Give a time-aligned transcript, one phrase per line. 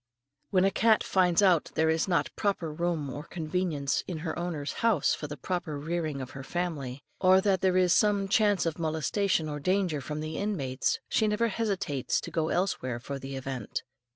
[0.49, 4.35] When a cat finds out that there is not proper room or convenience in her
[4.35, 8.65] owner's house for the proper rearing of her family, or that there is some chance
[8.65, 13.35] of molestation or danger from the inmates, she never hesitates to go elsewhere for the
[13.35, 13.83] event.